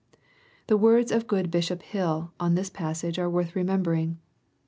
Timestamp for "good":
1.27-1.51